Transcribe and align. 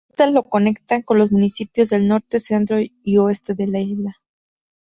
Estas 0.09 0.31
lo 0.31 0.41
conectan 0.41 1.03
con 1.03 1.19
los 1.19 1.31
municipios 1.31 1.89
del 1.89 2.07
Norte, 2.07 2.39
Centro 2.39 2.79
y 2.81 3.17
Oeste 3.19 3.53
de 3.53 3.67
la 3.67 3.81
Isla. 3.81 4.15